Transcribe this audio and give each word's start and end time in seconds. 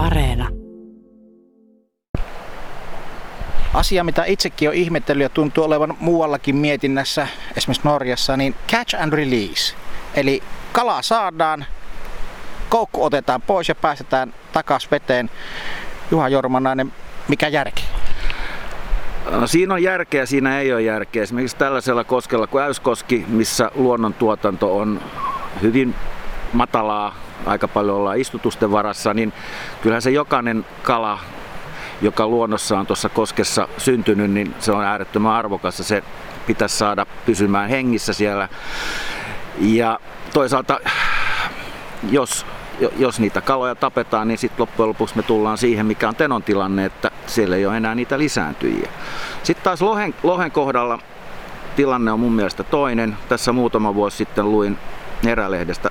Areena. 0.00 0.48
Asia, 3.74 4.04
mitä 4.04 4.24
itsekin 4.24 4.68
on 4.68 4.74
ihmetellyt 4.74 5.22
ja 5.22 5.28
tuntuu 5.28 5.64
olevan 5.64 5.96
muuallakin 6.00 6.56
mietinnässä, 6.56 7.28
esimerkiksi 7.56 7.88
Norjassa, 7.88 8.36
niin 8.36 8.54
catch 8.68 9.02
and 9.02 9.12
release. 9.12 9.74
Eli 10.14 10.42
kala 10.72 11.02
saadaan, 11.02 11.64
koukku 12.68 13.04
otetaan 13.04 13.42
pois 13.42 13.68
ja 13.68 13.74
päästetään 13.74 14.34
takaisin 14.52 14.90
veteen. 14.90 15.30
Juha 16.10 16.28
Jormanainen, 16.28 16.92
mikä 17.28 17.48
järki? 17.48 17.84
No, 19.30 19.46
siinä 19.46 19.74
on 19.74 19.82
järkeä, 19.82 20.26
siinä 20.26 20.60
ei 20.60 20.72
ole 20.72 20.82
järkeä. 20.82 21.22
Esimerkiksi 21.22 21.56
tällaisella 21.56 22.04
koskella 22.04 22.46
kuin 22.46 22.64
Äyskoski, 22.64 23.24
missä 23.28 23.70
luonnontuotanto 23.74 24.76
on 24.76 25.00
hyvin 25.62 25.94
matalaa, 26.52 27.14
aika 27.46 27.68
paljon 27.68 27.96
ollaan 27.96 28.18
istutusten 28.18 28.70
varassa, 28.70 29.14
niin 29.14 29.32
kyllähän 29.82 30.02
se 30.02 30.10
jokainen 30.10 30.66
kala, 30.82 31.18
joka 32.02 32.26
luonnossa 32.26 32.78
on 32.78 32.86
tuossa 32.86 33.08
koskessa 33.08 33.68
syntynyt, 33.78 34.30
niin 34.30 34.54
se 34.58 34.72
on 34.72 34.84
äärettömän 34.84 35.32
arvokas 35.32 35.78
ja 35.78 35.84
se 35.84 36.02
pitäisi 36.46 36.76
saada 36.76 37.06
pysymään 37.26 37.68
hengissä 37.68 38.12
siellä. 38.12 38.48
Ja 39.58 40.00
toisaalta, 40.32 40.80
jos 42.10 42.46
jos 42.98 43.20
niitä 43.20 43.40
kaloja 43.40 43.74
tapetaan, 43.74 44.28
niin 44.28 44.38
sitten 44.38 44.60
loppujen 44.62 44.88
lopuksi 44.88 45.16
me 45.16 45.22
tullaan 45.22 45.58
siihen, 45.58 45.86
mikä 45.86 46.08
on 46.08 46.16
tenon 46.16 46.42
tilanne, 46.42 46.84
että 46.84 47.10
siellä 47.26 47.56
ei 47.56 47.66
ole 47.66 47.76
enää 47.76 47.94
niitä 47.94 48.18
lisääntyjiä. 48.18 48.90
Sitten 49.42 49.64
taas 49.64 49.82
lohen, 49.82 50.14
lohen 50.22 50.50
kohdalla 50.50 50.98
tilanne 51.76 52.12
on 52.12 52.20
mun 52.20 52.32
mielestä 52.32 52.64
toinen. 52.64 53.16
Tässä 53.28 53.52
muutama 53.52 53.94
vuosi 53.94 54.16
sitten 54.16 54.50
luin 54.50 54.78
Erälehdestä 55.26 55.90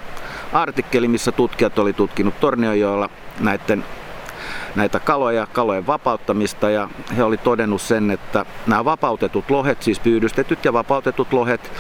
artikkeli, 0.54 1.08
missä 1.08 1.32
tutkijat 1.32 1.80
oli 1.80 1.94
tutkinut 1.94 2.40
Tornionjoella 2.40 3.10
näiden 3.40 3.86
näitä 4.76 5.00
kaloja, 5.00 5.48
kalojen 5.54 5.88
vapauttamista 5.88 6.70
ja 6.70 6.90
he 7.18 7.24
oli 7.24 7.38
todennut 7.38 7.82
sen, 7.82 8.12
että 8.12 8.46
nämä 8.68 8.86
vapautetut 8.86 9.50
lohet, 9.50 9.84
siis 9.84 10.00
pyydystetyt 10.00 10.66
ja 10.66 10.74
vapautetut 10.74 11.34
lohet, 11.34 11.72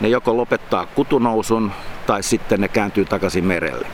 ne 0.00 0.08
joko 0.08 0.36
lopettaa 0.36 0.86
kutunousun 0.86 1.72
tai 2.06 2.22
sitten 2.22 2.60
ne 2.60 2.68
kääntyy 2.68 3.04
takaisin 3.04 3.44
merelle. 3.44 3.86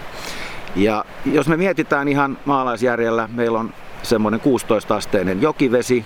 Ja 0.76 1.04
jos 1.24 1.48
me 1.48 1.56
mietitään 1.56 2.08
ihan 2.08 2.38
maalaisjärjellä, 2.44 3.28
meillä 3.32 3.58
on 3.58 3.74
semmoinen 4.02 4.40
16-asteinen 4.40 5.42
jokivesi, 5.42 6.04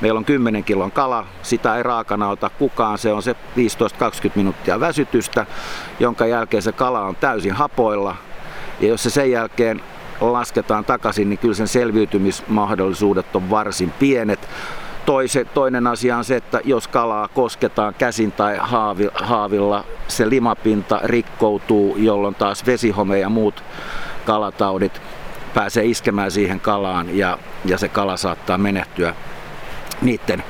meillä 0.00 0.18
on 0.18 0.24
10 0.24 0.64
kilon 0.64 0.92
kala, 0.92 1.26
sitä 1.42 1.76
ei 1.76 1.82
raakana 1.82 2.28
ota 2.28 2.50
kukaan, 2.58 2.98
se 2.98 3.12
on 3.12 3.22
se 3.22 3.32
15-20 3.32 3.36
minuuttia 4.34 4.80
väsytystä, 4.80 5.46
jonka 6.00 6.26
jälkeen 6.26 6.62
se 6.62 6.72
kala 6.72 7.00
on 7.00 7.16
täysin 7.16 7.52
hapoilla. 7.52 8.16
Ja 8.80 8.88
jos 8.88 9.02
se 9.02 9.10
sen 9.10 9.30
jälkeen 9.30 9.80
lasketaan 10.20 10.84
takaisin, 10.84 11.28
niin 11.28 11.38
kyllä 11.38 11.54
sen 11.54 11.68
selviytymismahdollisuudet 11.68 13.36
on 13.36 13.50
varsin 13.50 13.90
pienet. 13.98 14.48
Toise, 15.06 15.44
toinen 15.44 15.86
asia 15.86 16.16
on 16.16 16.24
se, 16.24 16.36
että 16.36 16.60
jos 16.64 16.88
kalaa 16.88 17.28
kosketaan 17.28 17.94
käsin 17.94 18.32
tai 18.32 18.56
haavi, 18.60 19.08
haavilla, 19.14 19.84
se 20.08 20.30
limapinta 20.30 21.00
rikkoutuu, 21.04 21.96
jolloin 21.96 22.34
taas 22.34 22.66
vesihome 22.66 23.18
ja 23.18 23.28
muut 23.28 23.64
kalataudit 24.26 25.00
pääsee 25.54 25.84
iskemään 25.84 26.30
siihen 26.30 26.60
kalaan 26.60 27.16
ja, 27.16 27.38
ja 27.64 27.78
se 27.78 27.88
kala 27.88 28.16
saattaa 28.16 28.58
menehtyä 28.58 29.14
niiden, 30.02 30.44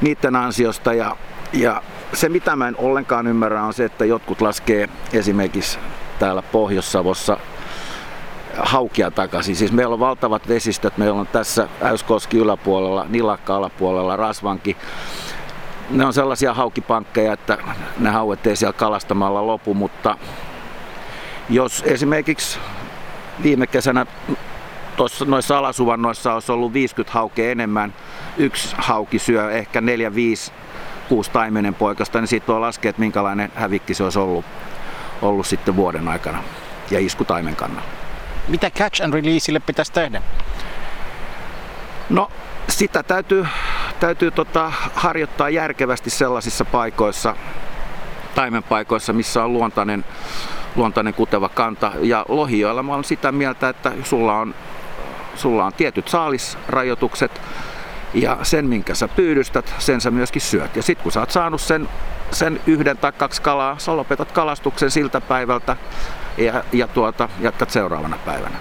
niiden 0.00 0.36
ansiosta. 0.36 0.94
Ja, 0.94 1.16
ja 1.52 1.82
se 2.12 2.28
mitä 2.28 2.56
mä 2.56 2.68
en 2.68 2.74
ollenkaan 2.78 3.26
ymmärrä 3.26 3.62
on 3.62 3.74
se, 3.74 3.84
että 3.84 4.04
jotkut 4.04 4.40
laskee 4.40 4.88
esimerkiksi 5.12 5.78
täällä 6.18 6.42
Pohjois-Savossa 6.42 7.36
haukia 8.58 9.10
takaisin. 9.10 9.56
Siis 9.56 9.72
meillä 9.72 9.92
on 9.92 10.00
valtavat 10.00 10.48
vesistöt, 10.48 10.98
meillä 10.98 11.20
on 11.20 11.26
tässä 11.26 11.68
Äyskoski 11.82 12.38
yläpuolella, 12.38 13.06
Nilakka 13.08 13.56
alapuolella, 13.56 14.16
Rasvanki. 14.16 14.76
Ne 15.90 16.06
on 16.06 16.12
sellaisia 16.12 16.54
haukipankkeja, 16.54 17.32
että 17.32 17.58
ne 17.98 18.10
hauet 18.10 18.46
ei 18.46 18.56
siellä 18.56 18.72
kalastamalla 18.72 19.46
lopu, 19.46 19.74
mutta 19.74 20.18
jos 21.50 21.82
esimerkiksi 21.86 22.58
viime 23.42 23.66
kesänä 23.66 24.06
tuossa 24.96 25.24
noissa 25.24 25.58
alasuvannoissa 25.58 26.34
olisi 26.34 26.52
ollut 26.52 26.72
50 26.72 27.12
haukea 27.12 27.50
enemmän, 27.50 27.94
yksi 28.36 28.74
hauki 28.78 29.18
syö 29.18 29.50
ehkä 29.50 29.80
4, 29.80 30.14
5, 30.14 30.52
6 31.08 31.30
taimenen 31.30 31.74
poikasta, 31.74 32.20
niin 32.20 32.28
siitä 32.28 32.46
voi 32.46 32.60
laskea, 32.60 32.90
että 32.90 33.00
minkälainen 33.00 33.52
hävikki 33.54 33.94
se 33.94 34.04
olisi 34.04 34.18
ollut, 34.18 34.44
ollut 35.22 35.46
sitten 35.46 35.76
vuoden 35.76 36.08
aikana 36.08 36.42
ja 36.90 37.00
isku 37.00 37.24
taimen 37.24 37.56
kannalla. 37.56 37.88
Mitä 38.48 38.70
catch 38.70 39.04
and 39.04 39.14
releaseille 39.14 39.60
pitäisi 39.60 39.92
tehdä? 39.92 40.22
No 42.10 42.30
sitä 42.68 43.02
täytyy, 43.02 43.46
täytyy 44.00 44.30
tota, 44.30 44.72
harjoittaa 44.94 45.48
järkevästi 45.48 46.10
sellaisissa 46.10 46.64
paikoissa, 46.64 47.36
taimenpaikoissa, 48.34 49.12
missä 49.12 49.44
on 49.44 49.52
luontainen, 49.52 50.04
luontainen 50.76 51.14
kuteva 51.14 51.48
kanta. 51.48 51.92
Ja 52.00 52.24
lohijoilla 52.28 52.82
mä 52.82 52.92
olen 52.92 53.04
sitä 53.04 53.32
mieltä, 53.32 53.68
että 53.68 53.92
sulla 54.04 54.38
on, 54.38 54.54
sulla 55.38 55.64
on 55.64 55.72
tietyt 55.72 56.08
saalisrajoitukset 56.08 57.40
ja 58.14 58.38
sen, 58.42 58.66
minkä 58.66 58.94
sä 58.94 59.08
pyydystät, 59.08 59.74
sen 59.78 60.00
sä 60.00 60.10
myöskin 60.10 60.42
syöt. 60.42 60.76
Ja 60.76 60.82
sitten 60.82 61.02
kun 61.02 61.12
sä 61.12 61.20
oot 61.20 61.30
saanut 61.30 61.60
sen, 61.60 61.88
sen 62.30 62.60
yhden 62.66 62.98
tai 62.98 63.12
kaksi 63.12 63.42
kalaa, 63.42 63.78
sä 63.78 63.96
lopetat 63.96 64.32
kalastuksen 64.32 64.90
siltä 64.90 65.20
päivältä 65.20 65.76
ja, 66.36 66.64
ja 66.72 66.88
tuota, 66.88 67.28
jatkat 67.40 67.70
seuraavana 67.70 68.18
päivänä. 68.24 68.56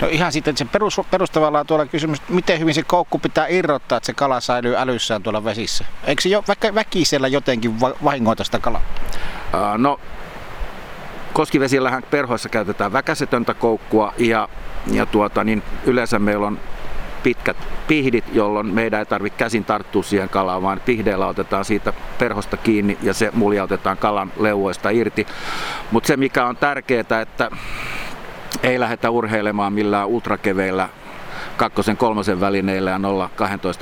No 0.00 0.08
ihan 0.08 0.32
sitten 0.32 0.56
se 0.56 0.64
perus, 0.64 1.00
perustavalla 1.10 1.64
tuolla 1.64 1.86
kysymys, 1.86 2.22
miten 2.28 2.60
hyvin 2.60 2.74
se 2.74 2.82
koukku 2.82 3.18
pitää 3.18 3.46
irrottaa, 3.46 3.96
että 3.96 4.06
se 4.06 4.14
kala 4.14 4.40
säilyy 4.40 4.76
älyssään 4.76 5.22
tuolla 5.22 5.44
vesissä? 5.44 5.84
Eikö 6.04 6.22
se 6.22 6.28
jo 6.28 6.44
väkä, 6.48 6.74
väkisellä 6.74 7.28
jotenkin 7.28 7.80
va- 7.80 7.94
vahingoita 8.04 8.44
sitä 8.44 8.58
kalaa? 8.58 8.82
Uh, 9.54 9.78
no, 9.78 10.00
koskivesillähän 11.38 12.02
perhoissa 12.10 12.48
käytetään 12.48 12.92
väkäsetöntä 12.92 13.54
koukkua 13.54 14.14
ja, 14.18 14.48
ja 14.92 15.06
tuota, 15.06 15.44
niin 15.44 15.62
yleensä 15.84 16.18
meillä 16.18 16.46
on 16.46 16.58
pitkät 17.22 17.56
pihdit, 17.88 18.24
jolloin 18.32 18.66
meidän 18.66 18.98
ei 18.98 19.06
tarvitse 19.06 19.38
käsin 19.38 19.64
tarttua 19.64 20.02
siihen 20.02 20.28
kalaan, 20.28 20.62
vaan 20.62 20.80
pihdeellä 20.84 21.26
otetaan 21.26 21.64
siitä 21.64 21.92
perhosta 22.18 22.56
kiinni 22.56 22.98
ja 23.02 23.14
se 23.14 23.30
muljautetaan 23.34 23.96
kalan 23.96 24.32
leuoista 24.38 24.90
irti. 24.90 25.26
Mutta 25.90 26.06
se 26.06 26.16
mikä 26.16 26.46
on 26.46 26.56
tärkeää, 26.56 27.20
että 27.22 27.50
ei 28.62 28.80
lähdetä 28.80 29.10
urheilemaan 29.10 29.72
millään 29.72 30.08
ultrakeveillä 30.08 30.88
kakkosen 31.56 31.96
kolmosen 31.96 32.40
välineillä 32.40 32.90
ja 32.90 32.98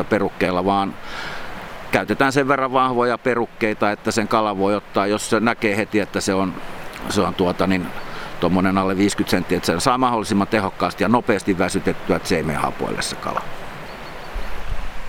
0-12 0.00 0.04
perukkeilla, 0.04 0.64
vaan 0.64 0.94
käytetään 1.92 2.32
sen 2.32 2.48
verran 2.48 2.72
vahvoja 2.72 3.18
perukkeita, 3.18 3.90
että 3.90 4.10
sen 4.10 4.28
kala 4.28 4.58
voi 4.58 4.74
ottaa, 4.74 5.06
jos 5.06 5.30
se 5.30 5.40
näkee 5.40 5.76
heti, 5.76 6.00
että 6.00 6.20
se 6.20 6.34
on, 6.34 6.54
se 7.10 7.20
on 7.20 7.34
tuota, 7.34 7.66
niin 7.66 7.86
tuommoinen 8.40 8.78
alle 8.78 8.96
50 8.96 9.30
senttiä, 9.30 9.56
että 9.56 9.66
se 9.66 9.80
saa 9.80 9.98
mahdollisimman 9.98 10.46
tehokkaasti 10.46 11.04
ja 11.04 11.08
nopeasti 11.08 11.58
väsytettyä, 11.58 12.16
että 12.16 12.28
se 12.28 12.36
ei 12.36 12.42
mene 12.42 12.58
hapoille 12.58 13.02
se 13.02 13.16
kala. 13.16 13.42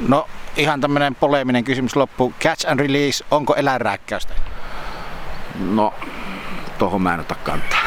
No 0.08 0.28
ihan 0.58 0.82
tämmöinen 0.82 1.16
poleeminen 1.16 1.64
kysymys 1.64 1.96
loppu. 1.96 2.34
Catch 2.42 2.70
and 2.72 2.80
release, 2.80 3.26
onko 3.32 3.56
eläinrääkkäystä? 3.56 4.34
No, 5.60 5.94
tohon 6.78 7.02
mä 7.02 7.14
en 7.14 7.20
ota 7.20 7.36
kantaa. 7.36 7.80